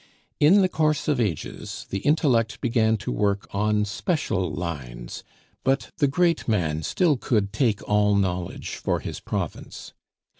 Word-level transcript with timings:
In 0.39 0.61
the 0.61 0.67
course 0.67 1.07
of 1.07 1.21
ages 1.21 1.85
the 1.91 1.99
intellect 1.99 2.59
began 2.59 2.97
to 2.97 3.11
work 3.11 3.45
on 3.53 3.85
special 3.85 4.49
lines, 4.51 5.23
but 5.63 5.91
the 5.97 6.07
great 6.07 6.47
man 6.47 6.81
still 6.81 7.17
could 7.17 7.53
"take 7.53 7.87
all 7.87 8.15
knowledge 8.15 8.77
for 8.77 8.99
his 9.01 9.19
province." 9.19 9.93